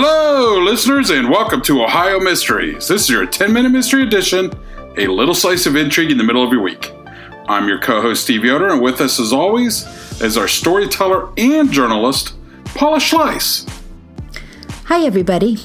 Hello, 0.00 0.62
listeners, 0.62 1.10
and 1.10 1.28
welcome 1.28 1.60
to 1.62 1.82
Ohio 1.82 2.20
Mysteries. 2.20 2.86
This 2.86 3.02
is 3.02 3.10
your 3.10 3.26
10 3.26 3.52
minute 3.52 3.70
mystery 3.70 4.04
edition, 4.04 4.52
a 4.96 5.08
little 5.08 5.34
slice 5.34 5.66
of 5.66 5.74
intrigue 5.74 6.12
in 6.12 6.18
the 6.18 6.22
middle 6.22 6.44
of 6.44 6.52
your 6.52 6.62
week. 6.62 6.92
I'm 7.48 7.66
your 7.66 7.80
co 7.80 8.00
host, 8.00 8.22
Steve 8.22 8.44
Yoder, 8.44 8.68
and 8.68 8.80
with 8.80 9.00
us, 9.00 9.18
as 9.18 9.32
always, 9.32 9.82
is 10.22 10.38
our 10.38 10.46
storyteller 10.46 11.32
and 11.36 11.72
journalist, 11.72 12.34
Paula 12.76 12.98
Schleis. 12.98 13.68
Hi, 14.84 15.04
everybody. 15.04 15.58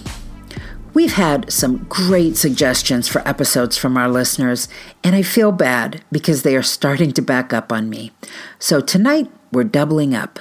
We've 0.95 1.13
had 1.13 1.51
some 1.53 1.85
great 1.87 2.35
suggestions 2.35 3.07
for 3.07 3.21
episodes 3.27 3.77
from 3.77 3.97
our 3.97 4.09
listeners, 4.09 4.67
and 5.03 5.15
I 5.15 5.21
feel 5.21 5.51
bad 5.51 6.03
because 6.11 6.41
they 6.41 6.55
are 6.55 6.63
starting 6.63 7.11
to 7.11 7.21
back 7.21 7.53
up 7.53 7.71
on 7.71 7.87
me. 7.87 8.11
So 8.57 8.81
tonight, 8.81 9.29
we're 9.51 9.63
doubling 9.63 10.15
up. 10.15 10.39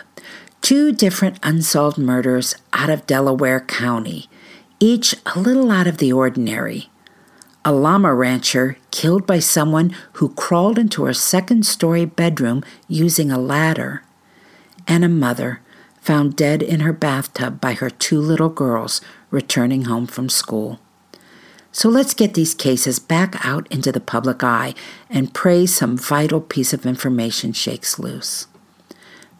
Two 0.62 0.92
different 0.92 1.40
unsolved 1.42 1.98
murders 1.98 2.54
out 2.72 2.88
of 2.88 3.04
Delaware 3.04 3.58
County, 3.58 4.28
each 4.78 5.12
a 5.34 5.40
little 5.40 5.72
out 5.72 5.88
of 5.88 5.98
the 5.98 6.12
ordinary. 6.12 6.88
A 7.64 7.72
llama 7.72 8.14
rancher 8.14 8.76
killed 8.92 9.26
by 9.26 9.40
someone 9.40 9.92
who 10.14 10.28
crawled 10.34 10.78
into 10.78 11.02
her 11.04 11.12
second 11.12 11.66
story 11.66 12.04
bedroom 12.04 12.62
using 12.86 13.32
a 13.32 13.40
ladder, 13.40 14.04
and 14.86 15.04
a 15.04 15.08
mother 15.08 15.60
found 16.00 16.36
dead 16.36 16.62
in 16.62 16.78
her 16.78 16.92
bathtub 16.92 17.60
by 17.60 17.72
her 17.72 17.90
two 17.90 18.20
little 18.20 18.48
girls 18.48 19.00
returning 19.32 19.86
home 19.86 20.06
from 20.06 20.28
school. 20.28 20.78
So 21.72 21.88
let's 21.88 22.14
get 22.14 22.34
these 22.34 22.54
cases 22.54 23.00
back 23.00 23.34
out 23.44 23.66
into 23.68 23.90
the 23.90 24.00
public 24.00 24.44
eye 24.44 24.74
and 25.10 25.34
pray 25.34 25.66
some 25.66 25.98
vital 25.98 26.40
piece 26.40 26.72
of 26.72 26.86
information 26.86 27.52
shakes 27.52 27.98
loose. 27.98 28.46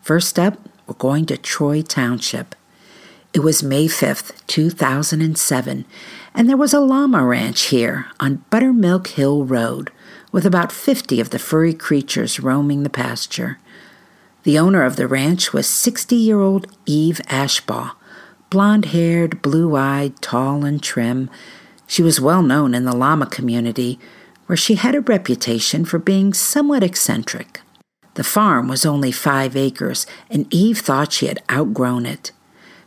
First 0.00 0.37
up, 0.37 0.59
we're 0.86 0.94
going 0.94 1.27
to 1.27 1.36
Troy 1.36 1.83
Township. 1.83 2.55
It 3.33 3.41
was 3.41 3.62
May 3.62 3.86
5th, 3.86 4.33
2007, 4.47 5.86
and 6.34 6.48
there 6.48 6.56
was 6.56 6.75
a 6.75 6.80
llama 6.80 7.25
ranch 7.25 7.62
here 7.69 8.08
on 8.20 8.44
Buttermilk 8.50 9.08
Hill 9.08 9.44
Road 9.44 9.91
with 10.33 10.44
about 10.44 10.70
50 10.70 11.19
of 11.19 11.30
the 11.30 11.38
furry 11.38 11.72
creatures 11.72 12.41
roaming 12.41 12.83
the 12.83 12.91
pasture. 12.91 13.58
The 14.42 14.58
owner 14.58 14.83
of 14.83 14.97
the 14.97 15.06
ranch 15.06 15.55
was 15.55 15.66
60 15.66 16.14
year 16.14 16.41
old 16.41 16.66
Eve 16.84 17.22
Ashbaugh, 17.27 17.92
blonde 18.50 18.86
haired, 18.86 19.41
blue 19.41 19.75
eyed, 19.77 20.20
tall, 20.20 20.66
and 20.66 20.83
trim. 20.83 21.30
She 21.86 22.03
was 22.03 22.20
well 22.20 22.42
known 22.42 22.75
in 22.75 22.84
the 22.84 22.94
llama 22.94 23.27
community, 23.27 23.98
where 24.44 24.56
she 24.58 24.75
had 24.75 24.94
a 24.94 25.00
reputation 25.00 25.87
for 25.87 25.98
being 25.98 26.34
somewhat 26.34 26.82
eccentric. 26.82 27.62
The 28.15 28.25
farm 28.25 28.69
was 28.69 28.84
only 28.84 29.11
five 29.11 29.56
acres, 29.56 30.06
and 30.31 30.53
Eve 30.53 30.78
thought 30.78 31.12
she 31.12 31.27
had 31.27 31.43
outgrown 31.50 32.05
it. 32.05 32.31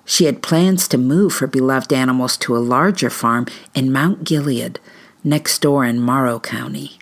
She 0.06 0.26
had 0.26 0.44
plans 0.44 0.88
to 0.90 0.98
move 0.98 1.38
her 1.38 1.48
beloved 1.48 1.92
animals 1.92 2.38
to 2.38 2.56
a 2.56 2.60
larger 2.60 3.10
farm 3.10 3.48
in 3.74 3.92
Mount 3.92 4.24
Gilead, 4.24 4.80
next 5.24 5.60
door 5.60 5.84
in 5.84 6.00
Morrow 6.00 6.40
County. 6.40 7.00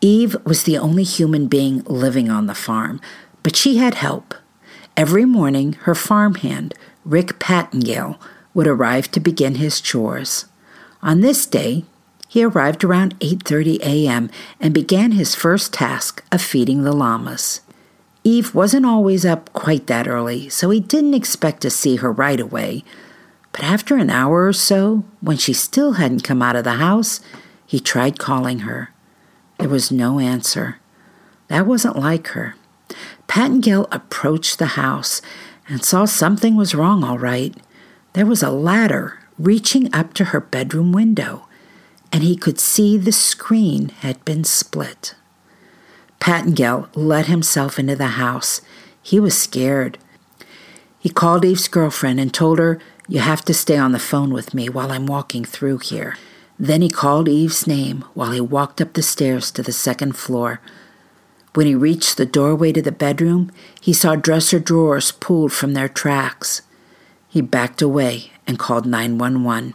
Eve 0.00 0.36
was 0.44 0.64
the 0.64 0.76
only 0.76 1.04
human 1.04 1.46
being 1.46 1.82
living 1.84 2.28
on 2.28 2.46
the 2.46 2.54
farm, 2.54 3.00
but 3.44 3.54
she 3.54 3.76
had 3.76 3.94
help. 3.94 4.34
Every 4.96 5.24
morning, 5.24 5.74
her 5.82 5.94
farmhand, 5.94 6.74
Rick 7.04 7.38
Pattengale, 7.38 8.18
would 8.52 8.66
arrive 8.66 9.10
to 9.12 9.20
begin 9.20 9.54
his 9.56 9.80
chores. 9.80 10.46
On 11.02 11.20
this 11.20 11.46
day, 11.46 11.84
he 12.34 12.42
arrived 12.42 12.82
around 12.82 13.16
8:30 13.20 13.78
a.m. 13.84 14.28
and 14.58 14.74
began 14.74 15.12
his 15.12 15.36
first 15.36 15.72
task 15.72 16.20
of 16.32 16.42
feeding 16.42 16.82
the 16.82 16.90
llamas. 16.92 17.60
Eve 18.24 18.52
wasn't 18.52 18.84
always 18.84 19.24
up 19.24 19.52
quite 19.52 19.86
that 19.86 20.08
early, 20.08 20.48
so 20.48 20.70
he 20.70 20.80
didn't 20.80 21.14
expect 21.14 21.60
to 21.60 21.70
see 21.70 21.94
her 21.94 22.10
right 22.10 22.40
away. 22.40 22.82
But 23.52 23.62
after 23.62 23.94
an 23.96 24.10
hour 24.10 24.48
or 24.48 24.52
so, 24.52 25.04
when 25.20 25.36
she 25.36 25.52
still 25.52 25.92
hadn't 25.92 26.24
come 26.24 26.42
out 26.42 26.56
of 26.56 26.64
the 26.64 26.82
house, 26.88 27.20
he 27.64 27.78
tried 27.78 28.18
calling 28.18 28.66
her. 28.66 28.90
There 29.60 29.68
was 29.68 29.92
no 29.92 30.18
answer. 30.18 30.80
That 31.46 31.68
wasn't 31.68 31.94
like 31.94 32.26
her. 32.34 32.56
Pattengale 33.28 33.86
approached 33.92 34.58
the 34.58 34.74
house 34.74 35.22
and 35.68 35.84
saw 35.84 36.04
something 36.04 36.56
was 36.56 36.74
wrong 36.74 37.04
all 37.04 37.16
right. 37.16 37.54
There 38.14 38.26
was 38.26 38.42
a 38.42 38.50
ladder 38.50 39.20
reaching 39.38 39.88
up 39.94 40.14
to 40.14 40.24
her 40.34 40.40
bedroom 40.40 40.90
window 40.90 41.46
and 42.14 42.22
he 42.22 42.36
could 42.36 42.60
see 42.60 42.96
the 42.96 43.10
screen 43.10 43.88
had 43.88 44.24
been 44.24 44.44
split. 44.44 45.16
Pattengale 46.20 46.88
let 46.94 47.26
himself 47.26 47.76
into 47.76 47.96
the 47.96 48.22
house. 48.22 48.60
He 49.02 49.18
was 49.18 49.36
scared. 49.36 49.98
He 51.00 51.08
called 51.08 51.44
Eve's 51.44 51.66
girlfriend 51.66 52.20
and 52.20 52.32
told 52.32 52.60
her, 52.60 52.78
You 53.08 53.18
have 53.18 53.44
to 53.46 53.52
stay 53.52 53.76
on 53.76 53.90
the 53.90 53.98
phone 53.98 54.32
with 54.32 54.54
me 54.54 54.68
while 54.68 54.92
I'm 54.92 55.06
walking 55.06 55.44
through 55.44 55.78
here. 55.78 56.16
Then 56.56 56.82
he 56.82 56.88
called 56.88 57.28
Eve's 57.28 57.66
name 57.66 58.04
while 58.14 58.30
he 58.30 58.40
walked 58.40 58.80
up 58.80 58.92
the 58.92 59.02
stairs 59.02 59.50
to 59.50 59.64
the 59.64 59.72
second 59.72 60.16
floor. 60.16 60.60
When 61.54 61.66
he 61.66 61.74
reached 61.74 62.16
the 62.16 62.26
doorway 62.26 62.70
to 62.74 62.80
the 62.80 62.92
bedroom, 62.92 63.50
he 63.80 63.92
saw 63.92 64.14
dresser 64.14 64.60
drawers 64.60 65.10
pulled 65.10 65.52
from 65.52 65.74
their 65.74 65.88
tracks. 65.88 66.62
He 67.28 67.40
backed 67.40 67.82
away 67.82 68.30
and 68.46 68.56
called 68.56 68.86
911. 68.86 69.74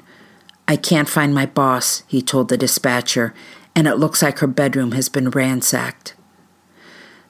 I 0.69 0.75
can't 0.75 1.09
find 1.09 1.33
my 1.33 1.47
boss, 1.47 2.03
he 2.05 2.21
told 2.21 2.49
the 2.49 2.55
dispatcher, 2.55 3.33
and 3.75 3.87
it 3.87 3.95
looks 3.95 4.21
like 4.21 4.37
her 4.37 4.45
bedroom 4.45 4.91
has 4.91 5.09
been 5.09 5.31
ransacked. 5.31 6.13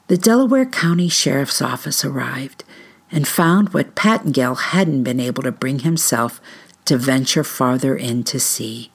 The 0.08 0.18
Delaware 0.18 0.66
County 0.66 1.08
Sheriff's 1.08 1.62
Office 1.62 2.04
arrived 2.04 2.64
and 3.10 3.26
found 3.26 3.72
what 3.72 3.94
Pattengale 3.94 4.60
hadn't 4.60 5.04
been 5.04 5.18
able 5.18 5.42
to 5.44 5.52
bring 5.52 5.78
himself 5.78 6.38
to 6.84 6.98
venture 6.98 7.42
farther 7.42 7.96
in 7.96 8.24
to 8.24 8.38
see. 8.38 8.92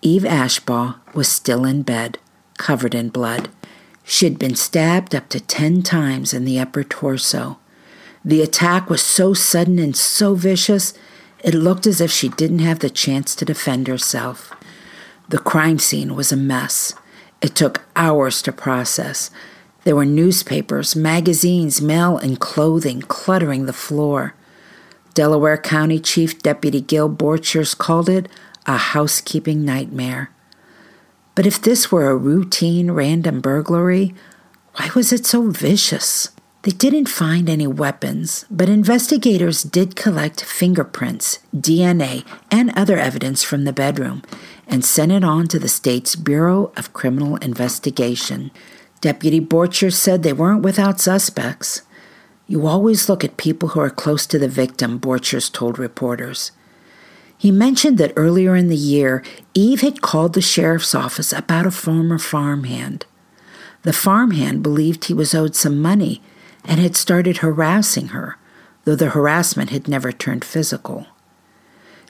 Eve 0.00 0.22
Ashbaugh 0.22 1.00
was 1.12 1.26
still 1.26 1.64
in 1.64 1.82
bed, 1.82 2.20
covered 2.58 2.94
in 2.94 3.08
blood. 3.08 3.48
She 4.04 4.26
had 4.26 4.38
been 4.38 4.54
stabbed 4.54 5.12
up 5.12 5.28
to 5.30 5.40
ten 5.40 5.82
times 5.82 6.32
in 6.32 6.44
the 6.44 6.60
upper 6.60 6.84
torso. 6.84 7.58
The 8.24 8.42
attack 8.42 8.88
was 8.88 9.02
so 9.02 9.34
sudden 9.34 9.80
and 9.80 9.96
so 9.96 10.36
vicious 10.36 10.94
it 11.40 11.54
looked 11.54 11.86
as 11.86 12.00
if 12.00 12.10
she 12.10 12.28
didn't 12.28 12.60
have 12.60 12.80
the 12.80 12.90
chance 12.90 13.34
to 13.36 13.44
defend 13.44 13.88
herself. 13.88 14.52
The 15.28 15.38
crime 15.38 15.78
scene 15.78 16.14
was 16.14 16.32
a 16.32 16.36
mess. 16.36 16.94
It 17.40 17.54
took 17.54 17.84
hours 17.94 18.42
to 18.42 18.52
process. 18.52 19.30
There 19.84 19.96
were 19.96 20.04
newspapers, 20.04 20.96
magazines, 20.96 21.80
mail, 21.80 22.16
and 22.16 22.40
clothing 22.40 23.02
cluttering 23.02 23.66
the 23.66 23.72
floor. 23.72 24.34
Delaware 25.14 25.58
County 25.58 25.98
Chief 25.98 26.38
Deputy 26.42 26.80
Gil 26.80 27.08
Borchers 27.08 27.76
called 27.76 28.08
it 28.08 28.28
a 28.66 28.76
housekeeping 28.76 29.64
nightmare. 29.64 30.30
But 31.34 31.46
if 31.46 31.60
this 31.60 31.92
were 31.92 32.08
a 32.08 32.16
routine 32.16 32.90
random 32.90 33.40
burglary, 33.40 34.14
why 34.74 34.90
was 34.94 35.12
it 35.12 35.24
so 35.24 35.50
vicious? 35.50 36.30
They 36.66 36.72
didn't 36.72 37.06
find 37.06 37.48
any 37.48 37.68
weapons, 37.68 38.44
but 38.50 38.68
investigators 38.68 39.62
did 39.62 39.94
collect 39.94 40.42
fingerprints, 40.42 41.38
DNA, 41.54 42.26
and 42.50 42.76
other 42.76 42.98
evidence 42.98 43.44
from 43.44 43.62
the 43.62 43.72
bedroom 43.72 44.22
and 44.66 44.84
sent 44.84 45.12
it 45.12 45.22
on 45.22 45.46
to 45.46 45.60
the 45.60 45.68
state's 45.68 46.16
Bureau 46.16 46.72
of 46.76 46.92
Criminal 46.92 47.36
Investigation. 47.36 48.50
Deputy 49.00 49.40
Borcher 49.40 49.92
said 49.92 50.24
they 50.24 50.32
weren't 50.32 50.64
without 50.64 50.98
suspects. 50.98 51.82
You 52.48 52.66
always 52.66 53.08
look 53.08 53.22
at 53.22 53.36
people 53.36 53.68
who 53.68 53.78
are 53.78 53.88
close 53.88 54.26
to 54.26 54.36
the 54.36 54.48
victim, 54.48 54.98
Borchers 54.98 55.52
told 55.52 55.78
reporters. 55.78 56.50
He 57.38 57.52
mentioned 57.52 57.96
that 57.98 58.12
earlier 58.16 58.56
in 58.56 58.66
the 58.66 58.74
year, 58.74 59.22
Eve 59.54 59.82
had 59.82 60.02
called 60.02 60.32
the 60.32 60.42
sheriff's 60.42 60.96
office 60.96 61.32
about 61.32 61.66
a 61.66 61.70
former 61.70 62.18
farmhand. 62.18 63.06
The 63.82 63.92
farmhand 63.92 64.64
believed 64.64 65.04
he 65.04 65.14
was 65.14 65.32
owed 65.32 65.54
some 65.54 65.80
money 65.80 66.22
and 66.66 66.80
had 66.80 66.96
started 66.96 67.38
harassing 67.38 68.08
her, 68.08 68.36
though 68.84 68.96
the 68.96 69.10
harassment 69.10 69.70
had 69.70 69.88
never 69.88 70.12
turned 70.12 70.44
physical. 70.44 71.06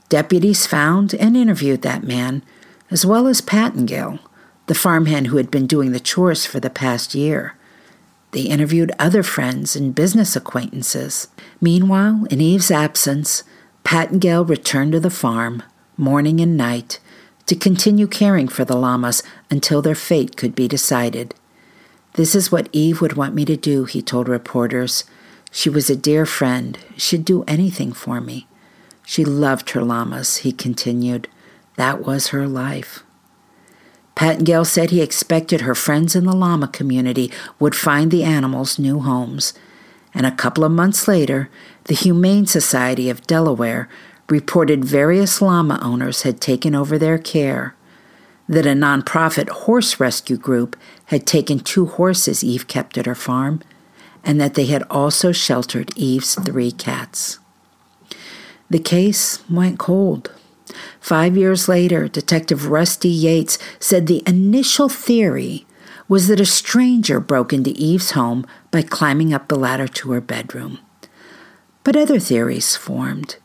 Deputies 0.08 0.66
found 0.66 1.14
and 1.14 1.36
interviewed 1.36 1.82
that 1.82 2.04
man, 2.04 2.42
as 2.90 3.04
well 3.04 3.26
as 3.26 3.40
Pattengale, 3.40 4.18
the 4.66 4.74
farmhand 4.74 5.28
who 5.28 5.36
had 5.36 5.50
been 5.50 5.66
doing 5.66 5.92
the 5.92 6.00
chores 6.00 6.46
for 6.46 6.60
the 6.60 6.70
past 6.70 7.14
year. 7.14 7.56
They 8.32 8.42
interviewed 8.42 8.92
other 8.98 9.22
friends 9.22 9.76
and 9.76 9.94
business 9.94 10.36
acquaintances. 10.36 11.28
Meanwhile, 11.60 12.26
in 12.30 12.40
Eve's 12.40 12.70
absence, 12.70 13.42
Pattengale 13.84 14.48
returned 14.48 14.92
to 14.92 15.00
the 15.00 15.10
farm, 15.10 15.62
morning 15.96 16.40
and 16.40 16.56
night, 16.56 16.98
to 17.46 17.54
continue 17.54 18.06
caring 18.06 18.48
for 18.48 18.64
the 18.64 18.76
llamas 18.76 19.22
until 19.50 19.80
their 19.80 19.94
fate 19.94 20.36
could 20.36 20.54
be 20.54 20.66
decided. 20.66 21.34
This 22.16 22.34
is 22.34 22.50
what 22.50 22.70
Eve 22.72 23.00
would 23.02 23.12
want 23.12 23.34
me 23.34 23.44
to 23.44 23.56
do, 23.56 23.84
he 23.84 24.00
told 24.00 24.28
reporters. 24.28 25.04
She 25.50 25.68
was 25.68 25.90
a 25.90 25.96
dear 25.96 26.24
friend. 26.26 26.78
She'd 26.96 27.24
do 27.24 27.44
anything 27.46 27.92
for 27.92 28.20
me. 28.20 28.46
She 29.04 29.24
loved 29.24 29.70
her 29.70 29.82
llamas, 29.82 30.38
he 30.38 30.50
continued. 30.50 31.28
That 31.76 32.04
was 32.04 32.28
her 32.28 32.48
life. 32.48 33.04
Pattengale 34.16 34.66
said 34.66 34.90
he 34.90 35.02
expected 35.02 35.60
her 35.60 35.74
friends 35.74 36.16
in 36.16 36.24
the 36.24 36.34
llama 36.34 36.68
community 36.68 37.30
would 37.58 37.74
find 37.74 38.10
the 38.10 38.24
animals 38.24 38.78
new 38.78 39.00
homes. 39.00 39.52
And 40.14 40.24
a 40.24 40.34
couple 40.34 40.64
of 40.64 40.72
months 40.72 41.06
later, 41.06 41.50
the 41.84 41.94
Humane 41.94 42.46
Society 42.46 43.10
of 43.10 43.26
Delaware 43.26 43.90
reported 44.30 44.86
various 44.86 45.42
llama 45.42 45.78
owners 45.82 46.22
had 46.22 46.40
taken 46.40 46.74
over 46.74 46.98
their 46.98 47.18
care, 47.18 47.76
that 48.48 48.66
a 48.66 48.70
nonprofit 48.70 49.50
horse 49.50 50.00
rescue 50.00 50.38
group 50.38 50.76
had 51.06 51.26
taken 51.26 51.60
two 51.60 51.86
horses 51.86 52.44
Eve 52.44 52.66
kept 52.68 52.98
at 52.98 53.06
her 53.06 53.14
farm, 53.14 53.60
and 54.24 54.40
that 54.40 54.54
they 54.54 54.66
had 54.66 54.82
also 54.90 55.32
sheltered 55.32 55.96
Eve's 55.96 56.34
three 56.34 56.72
cats. 56.72 57.38
The 58.68 58.78
case 58.80 59.42
went 59.48 59.78
cold. 59.78 60.32
Five 61.00 61.36
years 61.36 61.68
later, 61.68 62.08
Detective 62.08 62.66
Rusty 62.66 63.08
Yates 63.08 63.58
said 63.78 64.06
the 64.06 64.24
initial 64.26 64.88
theory 64.88 65.66
was 66.08 66.28
that 66.28 66.40
a 66.40 66.46
stranger 66.46 67.20
broke 67.20 67.52
into 67.52 67.70
Eve's 67.70 68.12
home 68.12 68.46
by 68.70 68.82
climbing 68.82 69.32
up 69.32 69.48
the 69.48 69.56
ladder 69.56 69.88
to 69.88 70.12
her 70.12 70.20
bedroom. 70.20 70.78
But 71.84 71.96
other 71.96 72.18
theories 72.18 72.76
formed. 72.76 73.36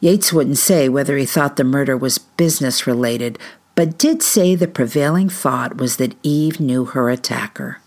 Yates 0.00 0.32
wouldn't 0.32 0.58
say 0.58 0.88
whether 0.88 1.16
he 1.16 1.26
thought 1.26 1.56
the 1.56 1.64
murder 1.64 1.96
was 1.96 2.18
business 2.18 2.86
related, 2.86 3.38
but 3.74 3.98
did 3.98 4.22
say 4.22 4.54
the 4.54 4.68
prevailing 4.68 5.28
thought 5.28 5.76
was 5.76 5.96
that 5.96 6.14
Eve 6.22 6.60
knew 6.60 6.84
her 6.84 7.08
attacker, 7.08 7.80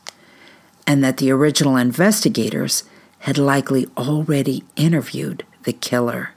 and 0.87 1.03
that 1.03 1.17
the 1.17 1.31
original 1.31 1.77
investigators 1.77 2.83
had 3.19 3.37
likely 3.37 3.87
already 3.97 4.63
interviewed 4.75 5.45
the 5.63 5.73
killer. 5.73 6.31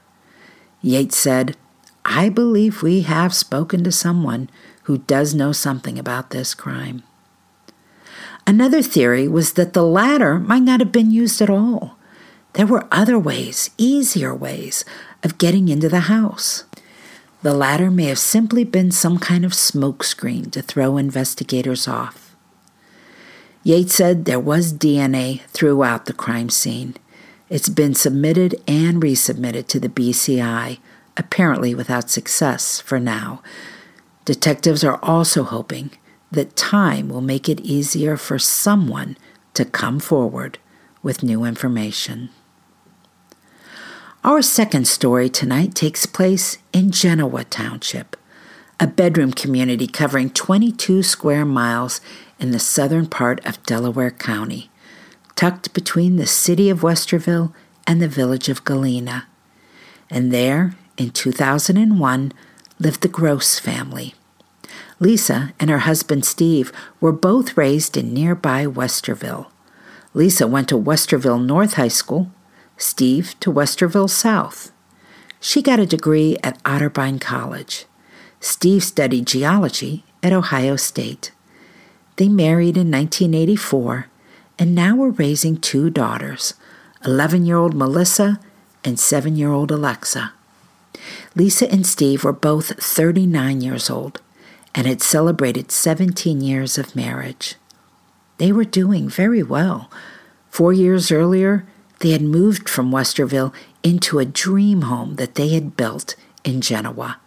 Yates 0.81 1.17
said, 1.17 1.55
I 2.05 2.29
believe 2.29 2.81
we 2.81 3.01
have 3.01 3.33
spoken 3.33 3.83
to 3.83 3.91
someone 3.91 4.49
who 4.83 4.99
does 4.99 5.35
know 5.35 5.51
something 5.51 5.99
about 5.99 6.31
this 6.31 6.55
crime. 6.55 7.03
Another 8.47 8.81
theory 8.81 9.27
was 9.27 9.53
that 9.53 9.73
the 9.73 9.83
ladder 9.83 10.39
might 10.39 10.63
not 10.63 10.79
have 10.79 10.91
been 10.91 11.11
used 11.11 11.41
at 11.41 11.49
all. 11.49 11.97
There 12.53 12.65
were 12.65 12.87
other 12.91 13.19
ways, 13.19 13.69
easier 13.77 14.33
ways, 14.33 14.83
of 15.21 15.37
getting 15.37 15.69
into 15.69 15.87
the 15.87 16.09
house. 16.09 16.63
The 17.41 17.53
latter 17.53 17.89
may 17.89 18.05
have 18.05 18.19
simply 18.19 18.65
been 18.65 18.91
some 18.91 19.17
kind 19.17 19.45
of 19.45 19.53
smokescreen 19.53 20.51
to 20.51 20.61
throw 20.61 20.97
investigators 20.97 21.87
off. 21.87 22.35
Yates 23.63 23.95
said 23.95 24.25
there 24.25 24.39
was 24.39 24.73
DNA 24.73 25.41
throughout 25.47 26.05
the 26.05 26.13
crime 26.13 26.49
scene. 26.49 26.95
It's 27.49 27.69
been 27.69 27.95
submitted 27.95 28.55
and 28.67 29.01
resubmitted 29.01 29.67
to 29.67 29.79
the 29.79 29.87
BCI, 29.87 30.79
apparently 31.15 31.73
without 31.73 32.09
success 32.09 32.81
for 32.81 32.99
now. 32.99 33.41
Detectives 34.25 34.83
are 34.83 34.99
also 35.01 35.43
hoping 35.43 35.91
that 36.31 36.57
time 36.57 37.07
will 37.07 37.21
make 37.21 37.47
it 37.47 37.61
easier 37.61 38.17
for 38.17 38.37
someone 38.37 39.17
to 39.53 39.63
come 39.63 39.99
forward 39.99 40.59
with 41.01 41.23
new 41.23 41.45
information. 41.45 42.29
Our 44.23 44.41
second 44.41 44.87
story 44.87 45.29
tonight 45.29 45.75
takes 45.75 46.05
place 46.05 46.57
in 46.73 46.91
Genoa 46.91 47.45
Township, 47.45 48.17
a 48.79 48.85
bedroom 48.85 49.31
community 49.31 49.87
covering 49.87 50.29
22 50.29 51.03
square 51.03 51.45
miles 51.45 52.01
in 52.39 52.51
the 52.51 52.59
southern 52.59 53.07
part 53.07 53.45
of 53.45 53.63
Delaware 53.63 54.11
County 54.11 54.69
tucked 55.39 55.73
between 55.73 56.17
the 56.17 56.27
city 56.27 56.69
of 56.69 56.81
Westerville 56.81 57.53
and 57.87 58.01
the 58.01 58.09
village 58.09 58.49
of 58.49 58.65
Galena. 58.65 59.25
And 60.09 60.33
there, 60.33 60.75
in 60.97 61.11
2001, 61.11 62.33
lived 62.77 63.01
the 63.01 63.07
Gross 63.07 63.57
family. 63.57 64.15
Lisa 64.99 65.53
and 65.61 65.69
her 65.69 65.79
husband 65.79 66.25
Steve 66.25 66.73
were 66.99 67.13
both 67.13 67.55
raised 67.55 67.95
in 67.95 68.13
nearby 68.13 68.65
Westerville. 68.65 69.47
Lisa 70.13 70.45
went 70.45 70.67
to 70.67 70.77
Westerville 70.77 71.45
North 71.45 71.75
High 71.75 71.87
School, 71.87 72.29
Steve 72.79 73.35
to 73.41 73.51
Westerville 73.51 74.09
South. 74.09 74.71
She 75.41 75.61
got 75.61 75.81
a 75.81 75.85
degree 75.85 76.37
at 76.41 76.63
Otterbein 76.63 77.19
College. 77.19 77.85
Steve 78.39 78.85
studied 78.85 79.27
geology 79.27 80.05
at 80.23 80.31
Ohio 80.31 80.77
State. 80.77 81.31
They 82.15 82.29
married 82.29 82.77
in 82.77 82.89
1984 82.89 84.07
and 84.57 84.73
now 84.73 84.95
we're 84.95 85.09
raising 85.09 85.57
two 85.57 85.89
daughters 85.89 86.53
11 87.03 87.45
year 87.45 87.57
old 87.57 87.73
Melissa 87.73 88.39
and 88.85 88.97
7 88.97 89.35
year 89.35 89.51
old 89.51 89.71
Alexa. 89.71 90.31
Lisa 91.35 91.69
and 91.69 91.85
Steve 91.85 92.23
were 92.23 92.31
both 92.31 92.81
39 92.81 93.59
years 93.59 93.89
old 93.89 94.21
and 94.73 94.87
had 94.87 95.01
celebrated 95.01 95.69
17 95.69 96.39
years 96.39 96.77
of 96.77 96.95
marriage. 96.95 97.55
They 98.37 98.53
were 98.53 98.63
doing 98.63 99.09
very 99.09 99.43
well. 99.43 99.91
Four 100.49 100.71
years 100.71 101.11
earlier, 101.11 101.65
they 101.99 102.11
had 102.11 102.21
moved 102.21 102.69
from 102.69 102.91
Westerville 102.91 103.53
into 103.83 104.19
a 104.19 104.25
dream 104.25 104.83
home 104.83 105.15
that 105.15 105.35
they 105.35 105.49
had 105.49 105.75
built 105.77 106.15
in 106.43 106.61
Genoa. 106.61 107.19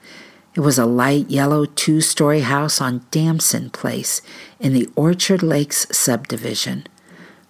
It 0.54 0.60
was 0.60 0.78
a 0.78 0.86
light 0.86 1.30
yellow 1.30 1.64
two 1.64 2.00
story 2.00 2.40
house 2.40 2.80
on 2.80 3.04
Damson 3.10 3.70
Place 3.70 4.20
in 4.60 4.74
the 4.74 4.88
Orchard 4.96 5.42
Lakes 5.42 5.86
subdivision 5.90 6.86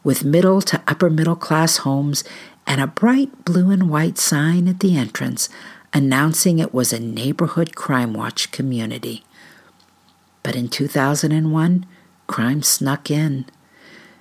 with 0.04 0.24
middle 0.24 0.60
to 0.62 0.82
upper 0.86 1.10
middle 1.10 1.36
class 1.36 1.78
homes 1.78 2.24
and 2.66 2.80
a 2.80 2.86
bright 2.86 3.44
blue 3.44 3.70
and 3.70 3.90
white 3.90 4.18
sign 4.18 4.68
at 4.68 4.80
the 4.80 4.96
entrance 4.96 5.48
announcing 5.92 6.58
it 6.58 6.72
was 6.72 6.92
a 6.92 7.00
neighborhood 7.00 7.74
crime 7.74 8.14
watch 8.14 8.50
community. 8.50 9.24
But 10.42 10.56
in 10.56 10.68
2001, 10.68 11.86
crime 12.26 12.62
snuck 12.62 13.10
in. 13.10 13.46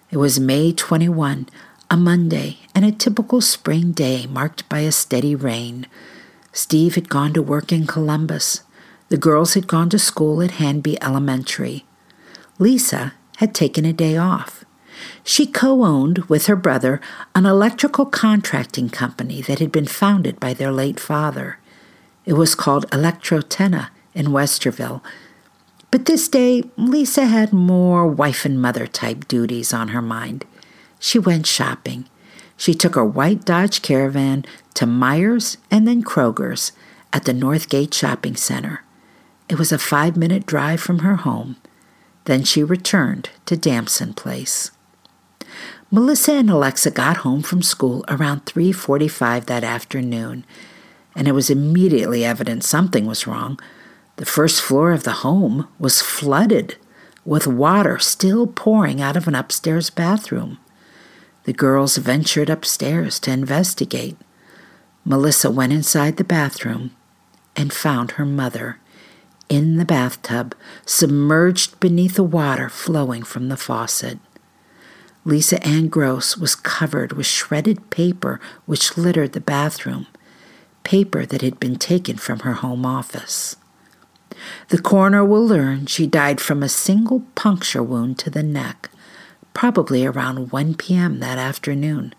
It 0.09 0.17
was 0.17 0.39
May 0.39 0.73
21, 0.73 1.47
a 1.91 1.97
Monday, 1.97 2.57
and 2.73 2.85
a 2.85 2.91
typical 2.93 3.41
spring 3.41 3.91
day 3.91 4.25
marked 4.27 4.67
by 4.69 4.79
a 4.79 4.93
steady 4.93 5.35
rain. 5.35 5.85
Steve 6.53 6.95
had 6.95 7.09
gone 7.09 7.33
to 7.33 7.41
work 7.41 7.73
in 7.73 7.85
Columbus. 7.85 8.61
The 9.09 9.17
girls 9.17 9.55
had 9.55 9.67
gone 9.67 9.89
to 9.89 9.99
school 9.99 10.41
at 10.41 10.51
Hanby 10.51 10.97
Elementary. 11.03 11.83
Lisa 12.57 13.11
had 13.37 13.53
taken 13.53 13.83
a 13.83 13.91
day 13.91 14.15
off. 14.15 14.63
She 15.25 15.45
co 15.45 15.83
owned 15.83 16.19
with 16.29 16.45
her 16.45 16.55
brother 16.55 17.01
an 17.35 17.45
electrical 17.45 18.05
contracting 18.05 18.87
company 18.89 19.41
that 19.41 19.59
had 19.59 19.73
been 19.73 19.85
founded 19.85 20.39
by 20.39 20.53
their 20.53 20.71
late 20.71 20.99
father. 20.99 21.59
It 22.25 22.33
was 22.33 22.55
called 22.55 22.89
Electrotenna 22.91 23.89
in 24.13 24.27
Westerville. 24.27 25.01
But 25.89 26.05
this 26.05 26.29
day, 26.29 26.63
Lisa 26.77 27.25
had 27.25 27.51
more 27.51 28.07
wife 28.07 28.45
and 28.45 28.61
mother 28.61 28.87
type 28.87 29.27
duties 29.27 29.73
on 29.73 29.89
her 29.89 30.01
mind. 30.01 30.45
She 31.01 31.17
went 31.17 31.47
shopping. 31.47 32.05
She 32.55 32.75
took 32.75 32.93
her 32.93 33.03
white 33.03 33.43
Dodge 33.43 33.81
Caravan 33.81 34.45
to 34.75 34.85
Meijer's 34.85 35.57
and 35.71 35.87
then 35.87 36.03
Kroger's 36.03 36.71
at 37.11 37.25
the 37.25 37.33
Northgate 37.33 37.91
Shopping 37.91 38.35
Center. 38.35 38.83
It 39.49 39.57
was 39.57 39.71
a 39.71 39.79
five 39.79 40.15
minute 40.15 40.45
drive 40.45 40.79
from 40.79 40.99
her 40.99 41.15
home. 41.15 41.57
Then 42.25 42.43
she 42.43 42.63
returned 42.63 43.31
to 43.47 43.57
Damson 43.57 44.13
Place. 44.13 44.69
Melissa 45.89 46.33
and 46.33 46.51
Alexa 46.51 46.91
got 46.91 47.17
home 47.17 47.41
from 47.41 47.63
school 47.63 48.05
around 48.07 48.45
3:45 48.45 49.47
that 49.47 49.63
afternoon, 49.63 50.45
and 51.15 51.27
it 51.27 51.33
was 51.33 51.49
immediately 51.49 52.23
evident 52.23 52.63
something 52.63 53.07
was 53.07 53.25
wrong. 53.25 53.59
The 54.17 54.25
first 54.25 54.61
floor 54.61 54.91
of 54.91 55.03
the 55.03 55.23
home 55.25 55.67
was 55.79 55.99
flooded 55.99 56.75
with 57.25 57.47
water 57.47 57.97
still 57.97 58.45
pouring 58.45 59.01
out 59.01 59.17
of 59.17 59.27
an 59.27 59.33
upstairs 59.33 59.89
bathroom. 59.89 60.59
The 61.43 61.53
girls 61.53 61.97
ventured 61.97 62.49
upstairs 62.49 63.19
to 63.21 63.31
investigate. 63.31 64.17
Melissa 65.03 65.49
went 65.49 65.73
inside 65.73 66.17
the 66.17 66.23
bathroom 66.23 66.91
and 67.55 67.73
found 67.73 68.11
her 68.11 68.25
mother 68.25 68.77
in 69.49 69.75
the 69.75 69.85
bathtub, 69.85 70.55
submerged 70.85 71.77
beneath 71.81 72.15
the 72.15 72.23
water 72.23 72.69
flowing 72.69 73.23
from 73.23 73.49
the 73.49 73.57
faucet. 73.57 74.17
Lisa 75.25 75.61
Ann 75.65 75.87
Gross 75.87 76.37
was 76.37 76.55
covered 76.55 77.13
with 77.13 77.25
shredded 77.25 77.89
paper 77.89 78.39
which 78.65 78.97
littered 78.97 79.33
the 79.33 79.41
bathroom, 79.41 80.07
paper 80.83 81.25
that 81.25 81.41
had 81.41 81.59
been 81.59 81.75
taken 81.75 82.17
from 82.17 82.39
her 82.39 82.53
home 82.53 82.85
office. 82.85 83.57
The 84.69 84.81
coroner 84.81 85.25
will 85.25 85.45
learn 85.45 85.85
she 85.85 86.07
died 86.07 86.39
from 86.39 86.63
a 86.63 86.69
single 86.69 87.21
puncture 87.35 87.83
wound 87.83 88.17
to 88.19 88.29
the 88.29 88.43
neck, 88.43 88.89
probably 89.53 90.05
around 90.05 90.51
1 90.51 90.75
p.m. 90.75 91.19
that 91.19 91.37
afternoon. 91.37 92.13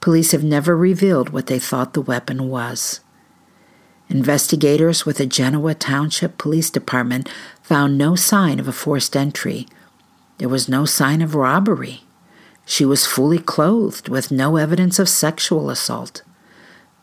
Police 0.00 0.32
have 0.32 0.44
never 0.44 0.76
revealed 0.76 1.30
what 1.30 1.46
they 1.46 1.58
thought 1.58 1.94
the 1.94 2.00
weapon 2.00 2.48
was. 2.48 3.00
Investigators 4.08 5.06
with 5.06 5.16
the 5.16 5.26
Genoa 5.26 5.74
Township 5.74 6.36
Police 6.36 6.70
Department 6.70 7.28
found 7.62 7.96
no 7.96 8.14
sign 8.14 8.60
of 8.60 8.68
a 8.68 8.72
forced 8.72 9.16
entry. 9.16 9.66
There 10.38 10.48
was 10.48 10.68
no 10.68 10.84
sign 10.84 11.22
of 11.22 11.34
robbery. 11.34 12.02
She 12.66 12.84
was 12.84 13.06
fully 13.06 13.38
clothed 13.38 14.08
with 14.08 14.30
no 14.30 14.56
evidence 14.56 14.98
of 14.98 15.08
sexual 15.08 15.70
assault. 15.70 16.22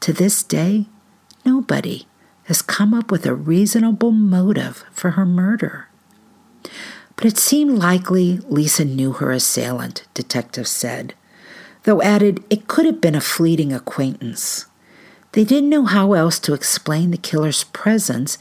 To 0.02 0.14
this 0.14 0.44
day, 0.44 0.86
nobody 1.46 2.06
has 2.46 2.62
come 2.62 2.94
up 2.94 3.12
with 3.12 3.26
a 3.26 3.36
reasonable 3.36 4.12
motive 4.12 4.84
for 4.92 5.12
her 5.12 5.26
murder. 5.26 5.88
But 7.16 7.26
it 7.26 7.38
seemed 7.38 7.78
likely 7.78 8.40
Lisa 8.50 8.86
knew 8.86 9.14
her 9.14 9.32
assailant, 9.32 10.06
detectives 10.14 10.72
said, 10.72 11.14
though 11.84 12.02
added 12.02 12.44
it 12.50 12.68
could 12.68 12.86
have 12.86 13.02
been 13.02 13.16
a 13.16 13.22
fleeting 13.22 13.74
acquaintance. 13.74 14.66
They 15.34 15.44
didn't 15.44 15.70
know 15.70 15.86
how 15.86 16.14
else 16.14 16.40
to 16.40 16.54
explain 16.54 17.12
the 17.12 17.18
killer's 17.18 17.64
presence 17.64 18.38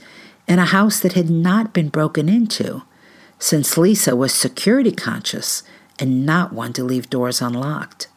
in 0.49 0.59
a 0.59 0.65
house 0.65 0.99
that 1.01 1.13
had 1.13 1.31
not 1.31 1.73
been 1.73 1.89
broken 1.89 2.29
into, 2.29 2.83
since 3.39 3.79
Lisa 3.79 4.17
was 4.17 4.35
security 4.35 4.93
conscious 4.93 5.63
and 5.99 6.27
not 6.27 6.53
one 6.53 6.73
to 6.73 6.85
leave 6.85 7.11
doors 7.11 7.41
unlocked. 7.41 8.09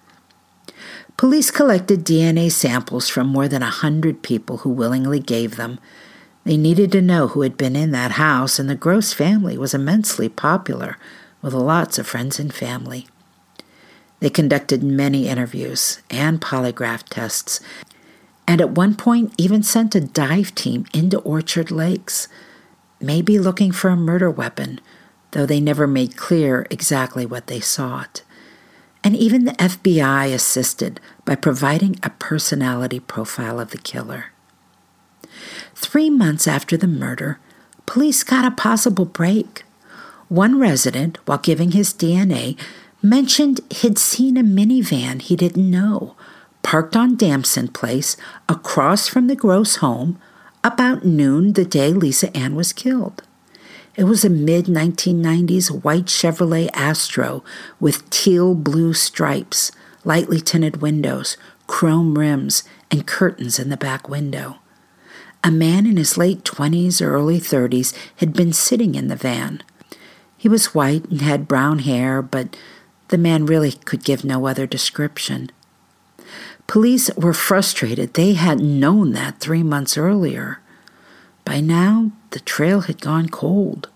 Police 1.18 1.52
collected 1.52 2.04
DNA 2.04 2.52
samples 2.52 3.08
from 3.08 3.28
more 3.28 3.48
than 3.48 3.62
a 3.62 3.70
hundred 3.70 4.24
people 4.24 4.58
who 4.60 4.70
willingly 4.70 5.20
gave 5.20 5.56
them. 5.56 5.80
They 6.44 6.58
needed 6.58 6.92
to 6.92 7.02
know 7.02 7.28
who 7.30 7.42
had 7.42 7.56
been 7.56 7.76
in 7.76 7.92
that 7.92 8.12
house, 8.12 8.60
and 8.60 8.70
the 8.70 8.76
Gross 8.76 9.14
family 9.14 9.58
was 9.58 9.74
immensely 9.74 10.28
popular, 10.28 10.98
with 11.42 11.54
lots 11.54 11.98
of 11.98 12.08
friends 12.08 12.40
and 12.40 12.54
family. 12.54 13.08
They 14.20 14.30
conducted 14.30 14.84
many 14.84 15.28
interviews 15.28 16.02
and 16.10 16.42
polygraph 16.42 17.04
tests, 17.10 17.60
and 18.48 18.60
at 18.60 18.72
one 18.72 18.96
point 18.96 19.34
even 19.38 19.64
sent 19.64 19.96
a 19.96 20.02
dive 20.02 20.54
team 20.56 20.86
into 20.94 21.20
Orchard 21.20 21.72
Lakes, 21.72 22.28
maybe 23.00 23.40
looking 23.40 23.72
for 23.72 23.90
a 23.90 23.96
murder 23.96 24.30
weapon, 24.30 24.80
though 25.32 25.46
they 25.46 25.60
never 25.60 25.88
made 25.88 26.18
clear 26.18 26.68
exactly 26.70 27.26
what 27.26 27.48
they 27.48 27.60
sought. 27.60 28.22
And 29.04 29.16
even 29.16 29.46
the 29.46 29.54
FBI 29.54 30.34
assisted 30.34 31.00
by 31.26 31.36
providing 31.36 32.00
a 32.04 32.10
personality 32.12 33.00
profile 33.00 33.60
of 33.60 33.72
the 33.72 33.78
killer. 33.78 34.33
Three 35.76 36.10
months 36.10 36.48
after 36.48 36.78
the 36.78 36.88
murder, 36.88 37.40
police 37.86 38.24
got 38.24 38.46
a 38.46 38.52
possible 38.52 39.06
break. 39.06 39.64
One 40.30 40.60
resident, 40.60 41.18
while 41.26 41.38
giving 41.38 41.72
his 41.72 41.94
DNA, 41.94 42.58
mentioned 43.02 43.60
he'd 43.70 43.98
seen 43.98 44.38
a 44.38 44.44
minivan 44.44 45.22
he 45.22 45.36
didn't 45.36 45.70
know 45.70 46.16
parked 46.64 46.96
on 46.96 47.16
Damson 47.16 47.68
Place 47.68 48.18
across 48.50 49.08
from 49.08 49.28
the 49.28 49.36
Gross 49.36 49.76
home 49.76 50.20
about 50.64 51.06
noon 51.06 51.54
the 51.54 51.66
day 51.66 51.90
Lisa 51.92 52.36
Ann 52.36 52.56
was 52.56 52.74
killed. 52.74 53.22
It 53.96 54.06
was 54.06 54.26
a 54.26 54.30
mid 54.30 54.66
1990s 54.66 55.84
white 55.84 56.06
Chevrolet 56.06 56.70
Astro 56.74 57.44
with 57.80 58.10
teal 58.10 58.56
blue 58.56 58.94
stripes, 58.94 59.72
lightly 60.04 60.40
tinted 60.40 60.82
windows, 60.82 61.38
chrome 61.68 62.18
rims, 62.18 62.64
and 62.90 63.06
curtains 63.06 63.60
in 63.60 63.70
the 63.70 63.78
back 63.78 64.10
window. 64.10 64.58
A 65.44 65.52
man 65.52 65.86
in 65.86 65.98
his 65.98 66.18
late 66.18 66.44
20s 66.44 67.02
or 67.02 67.14
early 67.14 67.40
30s 67.40 67.94
had 68.18 68.34
been 68.34 68.54
sitting 68.54 68.96
in 68.96 69.10
the 69.10 69.16
van. 69.16 69.62
He 70.38 70.48
was 70.48 70.74
white 70.74 71.06
and 71.06 71.22
had 71.22 71.48
brown 71.48 71.80
hair, 71.80 72.22
but 72.22 72.56
the 73.10 73.18
man 73.18 73.46
really 73.46 73.74
could 73.74 74.04
give 74.04 74.24
no 74.24 74.48
other 74.48 74.66
description. 74.66 75.52
Police 76.66 77.14
were 77.16 77.34
frustrated. 77.34 78.14
They 78.14 78.34
hadn't 78.34 78.80
known 78.80 79.12
that 79.12 79.40
three 79.40 79.64
months 79.64 79.98
earlier. 79.98 80.60
By 81.44 81.60
now, 81.60 82.12
the 82.30 82.40
trail 82.40 82.82
had 82.82 83.02
gone 83.02 83.28
cold 83.28 83.90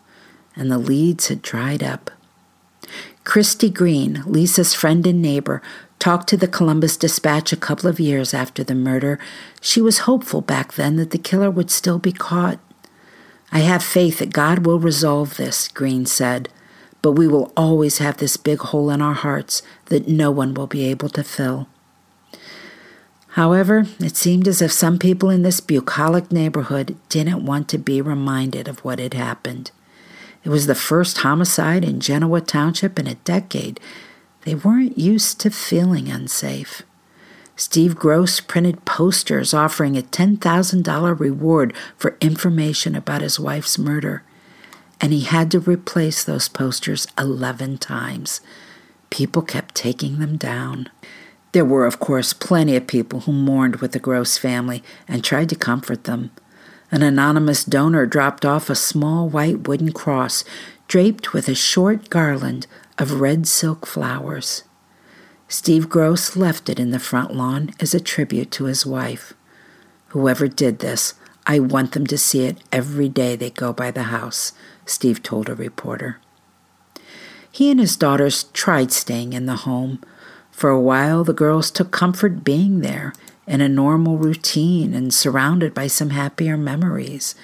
and 0.55 0.69
the 0.69 0.77
leads 0.77 1.27
had 1.27 1.41
dried 1.41 1.81
up. 1.81 2.11
Christy 3.23 3.69
Green, 3.69 4.23
Lisa's 4.25 4.73
friend 4.73 5.05
and 5.07 5.21
neighbor, 5.21 5.61
talked 5.99 6.27
to 6.29 6.37
the 6.37 6.47
Columbus 6.47 6.97
Dispatch 6.97 7.51
a 7.51 7.57
couple 7.57 7.89
of 7.89 7.99
years 7.99 8.33
after 8.33 8.63
the 8.63 8.75
murder. 8.75 9.19
She 9.61 9.81
was 9.81 9.99
hopeful 9.99 10.41
back 10.41 10.73
then 10.73 10.95
that 10.97 11.11
the 11.11 11.17
killer 11.17 11.49
would 11.49 11.71
still 11.71 11.99
be 11.99 12.11
caught. 12.11 12.59
I 13.51 13.59
have 13.59 13.83
faith 13.83 14.19
that 14.19 14.33
God 14.33 14.65
will 14.65 14.79
resolve 14.79 15.37
this, 15.37 15.67
Green 15.69 16.05
said, 16.05 16.49
but 17.01 17.13
we 17.13 17.27
will 17.27 17.53
always 17.55 17.99
have 17.99 18.17
this 18.17 18.37
big 18.37 18.59
hole 18.59 18.89
in 18.89 19.01
our 19.01 19.13
hearts 19.13 19.61
that 19.85 20.07
no 20.07 20.29
one 20.31 20.53
will 20.53 20.67
be 20.67 20.85
able 20.85 21.09
to 21.09 21.23
fill. 21.23 21.67
However, 23.29 23.85
it 23.99 24.17
seemed 24.17 24.47
as 24.47 24.61
if 24.63 24.71
some 24.71 24.97
people 24.97 25.29
in 25.29 25.43
this 25.43 25.61
bucolic 25.61 26.31
neighborhood 26.31 26.97
didn't 27.07 27.45
want 27.45 27.69
to 27.69 27.77
be 27.77 28.01
reminded 28.01 28.67
of 28.67 28.83
what 28.83 28.97
had 28.97 29.13
happened. 29.13 29.71
It 30.43 30.49
was 30.49 30.65
the 30.65 30.75
first 30.75 31.19
homicide 31.19 31.83
in 31.83 31.99
Genoa 31.99 32.41
Township 32.41 32.97
in 32.97 33.05
a 33.05 33.15
decade. 33.15 33.79
They 34.47 34.55
weren't 34.55 34.97
used 34.97 35.41
to 35.41 35.49
feeling 35.49 36.07
unsafe. 36.07 36.83
Steve 37.57 37.97
Gross 37.97 38.39
printed 38.39 38.85
posters 38.85 39.53
offering 39.53 39.97
a 39.97 40.01
$10,000 40.01 41.19
reward 41.19 41.73
for 41.97 42.15
information 42.21 42.95
about 42.95 43.19
his 43.19 43.41
wife's 43.41 43.77
murder, 43.77 44.23
and 45.01 45.11
he 45.11 45.25
had 45.25 45.51
to 45.51 45.59
replace 45.59 46.23
those 46.23 46.47
posters 46.47 47.07
11 47.17 47.79
times. 47.79 48.39
People 49.09 49.41
kept 49.41 49.75
taking 49.75 50.19
them 50.19 50.37
down. 50.37 50.87
There 51.51 51.65
were, 51.65 51.85
of 51.85 51.99
course, 51.99 52.31
plenty 52.31 52.77
of 52.77 52.87
people 52.87 53.19
who 53.19 53.33
mourned 53.33 53.81
with 53.81 53.91
the 53.91 53.99
Gross 53.99 54.37
family 54.37 54.81
and 55.09 55.25
tried 55.25 55.49
to 55.49 55.55
comfort 55.55 56.05
them. 56.05 56.31
An 56.89 57.03
anonymous 57.03 57.65
donor 57.65 58.05
dropped 58.05 58.45
off 58.45 58.69
a 58.69 58.75
small 58.75 59.27
white 59.27 59.67
wooden 59.67 59.91
cross 59.91 60.45
draped 60.87 61.33
with 61.33 61.49
a 61.49 61.53
short 61.53 62.09
garland 62.09 62.65
of 62.97 63.21
red 63.21 63.47
silk 63.47 63.85
flowers. 63.85 64.63
Steve 65.47 65.87
Gross 65.87 66.35
left 66.35 66.69
it 66.69 66.79
in 66.79 66.91
the 66.91 66.99
front 66.99 67.33
lawn 67.33 67.71
as 67.79 67.93
a 67.93 67.99
tribute 67.99 68.51
to 68.51 68.65
his 68.65 68.85
wife. 68.85 69.33
Whoever 70.09 70.47
did 70.47 70.79
this, 70.79 71.13
I 71.45 71.59
want 71.59 71.93
them 71.93 72.05
to 72.07 72.17
see 72.17 72.45
it 72.45 72.57
every 72.71 73.07
day 73.07 73.35
they 73.35 73.49
go 73.49 73.71
by 73.71 73.91
the 73.91 74.03
house, 74.03 74.51
Steve 74.85 75.23
told 75.23 75.47
a 75.47 75.55
reporter. 75.55 76.19
He 77.49 77.71
and 77.71 77.79
his 77.79 77.95
daughters 77.95 78.43
tried 78.45 78.91
staying 78.91 79.33
in 79.33 79.45
the 79.45 79.55
home, 79.57 80.01
for 80.57 80.71
a 80.71 80.81
while, 80.81 81.23
the 81.23 81.33
girls 81.33 81.69
took 81.69 81.91
comfort 81.91 82.43
being 82.43 82.79
there 82.79 83.13
in 83.45 83.61
a 83.61 83.69
normal 83.69 84.17
routine 84.17 84.95
and 84.95 85.13
surrounded 85.13 85.71
by 85.73 85.85
some 85.85 86.09
happier 86.09 86.57
memories. 86.57 87.35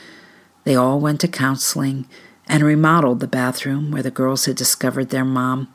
They 0.64 0.76
all 0.76 1.00
went 1.00 1.22
to 1.22 1.28
counseling 1.28 2.08
and 2.48 2.64
remodeled 2.64 3.20
the 3.20 3.28
bathroom 3.28 3.92
where 3.92 4.04
the 4.04 4.12
girls 4.12 4.46
had 4.46 4.56
discovered 4.56 5.10
their 5.10 5.26
mom. 5.26 5.74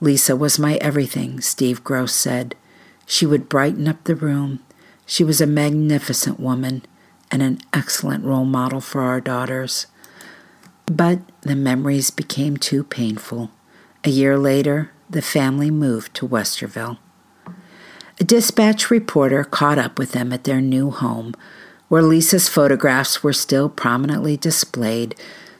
Lisa 0.00 0.36
was 0.36 0.58
my 0.58 0.74
everything, 0.76 1.40
Steve 1.40 1.84
Gross 1.84 2.14
said. 2.14 2.54
She 3.06 3.26
would 3.26 3.48
brighten 3.48 3.88
up 3.88 4.04
the 4.04 4.14
room. 4.14 4.60
She 5.04 5.24
was 5.24 5.40
a 5.40 5.46
magnificent 5.46 6.38
woman 6.38 6.82
and 7.30 7.42
an 7.42 7.58
excellent 7.72 8.24
role 8.24 8.44
model 8.44 8.80
for 8.80 9.02
our 9.02 9.20
daughters. 9.20 9.86
But 10.86 11.20
the 11.42 11.56
memories 11.56 12.10
became 12.10 12.56
too 12.56 12.82
painful. 12.82 13.50
A 14.04 14.10
year 14.10 14.38
later, 14.38 14.90
the 15.08 15.22
family 15.22 15.70
moved 15.70 16.14
to 16.14 16.28
Westerville. 16.28 16.98
A 18.18 18.24
dispatch 18.24 18.90
reporter 18.90 19.44
caught 19.44 19.78
up 19.78 19.98
with 19.98 20.12
them 20.12 20.32
at 20.32 20.44
their 20.44 20.60
new 20.60 20.90
home, 20.90 21.34
where 21.88 22.02
Lisa's 22.02 22.48
photographs 22.48 23.22
were 23.22 23.32
still 23.32 23.68
prominently 23.68 24.36
displayed. 24.36 25.14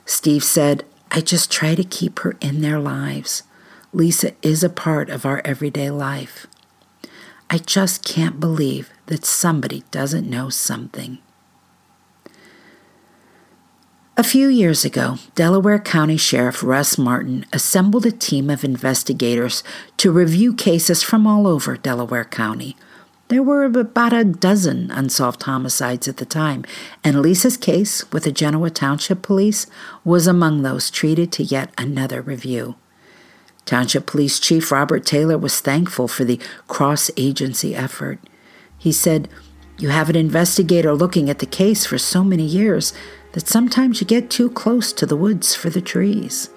Steve 0.05 0.45
said, 0.45 0.85
I 1.11 1.21
just 1.21 1.51
try 1.51 1.75
to 1.75 1.85
keep 1.85 2.21
her 2.21 2.37
in 2.41 2.61
their 2.61 2.79
lives. 2.79 3.43
Lisa 3.93 4.33
is 4.43 4.63
a 4.63 4.71
part 4.71 5.11
of 5.11 5.27
our 5.27 5.43
everyday 5.45 5.91
life. 5.91 6.47
I 7.49 7.59
just 7.59 8.05
can't 8.05 8.39
believe 8.39 8.91
that 9.07 9.25
somebody 9.25 9.83
doesn't 9.91 10.31
know 10.31 10.49
something. 10.51 11.19
A 14.17 14.23
few 14.23 14.49
years 14.49 14.85
ago, 14.85 15.17
Delaware 15.35 15.79
County 15.79 16.17
Sheriff 16.17 16.63
Russ 16.63 16.99
Martin 16.99 17.47
assembled 17.53 18.05
a 18.05 18.13
team 18.13 18.51
of 18.51 18.63
investigators 18.63 19.65
to 19.97 20.13
review 20.13 20.55
cases 20.55 21.03
from 21.03 21.27
all 21.27 21.47
over 21.47 21.77
Delaware 21.77 22.27
County. 22.27 22.77
There 23.31 23.45
were 23.45 23.63
about 23.63 24.13
a 24.13 24.25
dozen 24.25 24.91
unsolved 24.91 25.45
homicides 25.45 26.09
at 26.09 26.17
the 26.17 26.25
time, 26.25 26.65
and 27.05 27.23
Lisa's 27.23 27.57
case 27.57 28.11
with 28.11 28.25
the 28.25 28.33
Genoa 28.33 28.71
Township 28.71 29.23
Police 29.23 29.69
was 30.05 30.27
among 30.27 30.63
those 30.63 30.91
treated 30.91 31.31
to 31.35 31.45
yet 31.45 31.71
another 31.79 32.23
review. 32.23 32.75
Township 33.67 34.07
Police 34.07 34.41
Chief 34.41 34.73
Robert 34.73 35.07
Taylor 35.07 35.39
was 35.39 35.61
thankful 35.61 36.09
for 36.09 36.25
the 36.25 36.41
cross 36.67 37.09
agency 37.17 37.73
effort. 37.73 38.19
He 38.77 38.91
said, 38.91 39.29
You 39.79 39.91
have 39.91 40.11
an 40.11 40.17
investigator 40.17 40.93
looking 40.93 41.31
at 41.31 41.39
the 41.39 41.47
case 41.47 41.87
for 41.87 41.99
so 41.99 42.25
many 42.25 42.45
years 42.45 42.93
that 43.35 43.47
sometimes 43.47 44.01
you 44.01 44.09
get 44.09 44.29
too 44.29 44.51
close 44.51 44.93
to 44.95 45.07
the 45.07 45.15
woods 45.15 45.55
for 45.55 45.71
the 45.71 45.81
trees. 45.81 46.51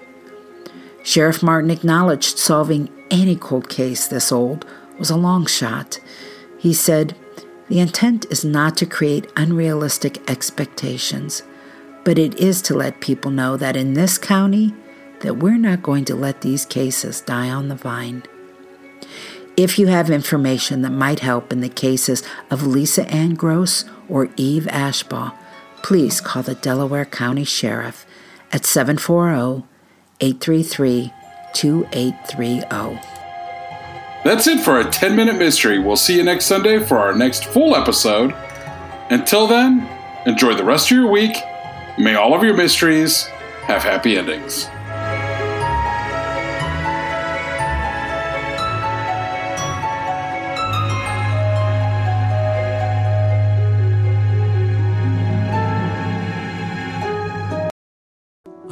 Sheriff 1.04 1.40
Martin 1.40 1.70
acknowledged 1.70 2.36
solving 2.36 2.90
any 3.12 3.36
cold 3.36 3.68
case 3.68 4.08
this 4.08 4.32
old 4.32 4.66
was 4.98 5.10
a 5.10 5.16
long 5.16 5.46
shot. 5.46 6.00
He 6.64 6.72
said, 6.72 7.14
The 7.68 7.78
intent 7.78 8.24
is 8.30 8.42
not 8.42 8.74
to 8.78 8.86
create 8.86 9.30
unrealistic 9.36 10.30
expectations, 10.30 11.42
but 12.04 12.18
it 12.18 12.40
is 12.40 12.62
to 12.62 12.74
let 12.74 13.02
people 13.02 13.30
know 13.30 13.58
that 13.58 13.76
in 13.76 13.92
this 13.92 14.16
county, 14.16 14.72
that 15.20 15.36
we're 15.36 15.58
not 15.58 15.82
going 15.82 16.06
to 16.06 16.14
let 16.14 16.40
these 16.40 16.64
cases 16.64 17.20
die 17.20 17.50
on 17.50 17.68
the 17.68 17.74
vine. 17.74 18.22
If 19.58 19.78
you 19.78 19.88
have 19.88 20.08
information 20.08 20.80
that 20.80 20.90
might 20.90 21.20
help 21.20 21.52
in 21.52 21.60
the 21.60 21.68
cases 21.68 22.22
of 22.50 22.66
Lisa 22.66 23.06
Ann 23.10 23.34
Gross 23.34 23.84
or 24.08 24.30
Eve 24.38 24.64
Ashbaugh, 24.70 25.36
please 25.82 26.18
call 26.22 26.42
the 26.42 26.54
Delaware 26.54 27.04
County 27.04 27.44
Sheriff 27.44 28.06
at 28.52 28.64
740 28.64 29.66
833 30.18 31.12
2830. 31.52 33.13
That's 34.24 34.46
it 34.46 34.60
for 34.60 34.72
our 34.72 34.84
10 34.90 35.14
minute 35.14 35.36
mystery. 35.36 35.78
We'll 35.78 35.96
see 35.96 36.16
you 36.16 36.24
next 36.24 36.46
Sunday 36.46 36.78
for 36.78 36.98
our 36.98 37.14
next 37.14 37.44
full 37.44 37.76
episode. 37.76 38.34
Until 39.10 39.46
then, 39.46 39.86
enjoy 40.24 40.54
the 40.54 40.64
rest 40.64 40.90
of 40.90 40.96
your 40.96 41.10
week. 41.10 41.36
May 41.98 42.14
all 42.14 42.34
of 42.34 42.42
your 42.42 42.56
mysteries 42.56 43.26
have 43.66 43.82
happy 43.82 44.16
endings. 44.16 44.68